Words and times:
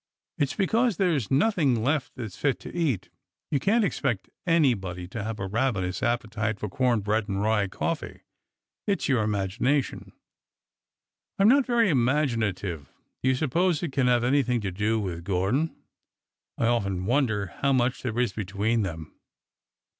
''It 0.39 0.49
's 0.49 0.55
because 0.55 0.97
there 0.97 1.13
is 1.13 1.29
nothing 1.29 1.83
left 1.83 2.15
that 2.15 2.31
's 2.31 2.35
fit 2.35 2.59
to 2.61 2.75
eat. 2.75 3.09
You 3.51 3.59
can't 3.59 3.83
expect 3.83 4.31
anybody 4.47 5.07
to 5.09 5.23
have 5.23 5.39
a 5.39 5.45
rav 5.45 5.75
enous 5.75 6.01
appetite 6.01 6.59
for 6.59 6.69
corn 6.69 7.01
bread 7.01 7.29
and 7.29 7.39
rye 7.39 7.67
coffee. 7.67 8.21
It 8.87 9.03
's 9.03 9.09
your 9.09 9.21
imagination." 9.21 10.11
I 11.37 11.43
'm 11.43 11.49
not 11.49 11.67
very 11.67 11.89
imaginative. 11.91 12.89
Do 13.21 13.29
you 13.29 13.35
suppose 13.35 13.83
it 13.83 13.91
can 13.91 14.07
have 14.07 14.23
anything 14.23 14.59
to 14.61 14.71
do 14.71 14.99
with 14.99 15.23
Gordon? 15.23 15.75
I 16.57 16.65
often 16.65 17.05
wonder 17.05 17.53
how 17.59 17.71
much 17.71 18.01
there 18.01 18.17
is 18.19 18.33
between 18.33 18.81
them." 18.81 19.13